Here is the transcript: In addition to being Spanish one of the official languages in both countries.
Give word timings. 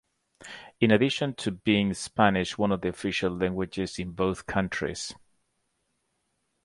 In 0.79 0.89
addition 0.89 1.35
to 1.35 1.51
being 1.51 1.93
Spanish 1.93 2.57
one 2.57 2.71
of 2.71 2.81
the 2.81 2.87
official 2.89 3.31
languages 3.37 3.99
in 3.99 4.13
both 4.13 4.47
countries. 4.47 5.13